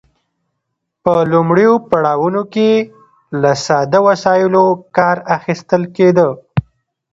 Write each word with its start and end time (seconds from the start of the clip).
په 1.03 1.13
لومړیو 1.31 1.73
پړاوونو 1.89 2.41
کې 2.53 2.69
له 3.41 3.51
ساده 3.65 3.99
وسایلو 4.07 4.65
کار 4.97 5.17
اخیستل 5.37 5.83
کیده. 5.95 6.27